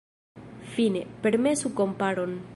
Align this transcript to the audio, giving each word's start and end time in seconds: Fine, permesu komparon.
Fine, 0.71 1.03
permesu 1.21 1.73
komparon. 1.81 2.39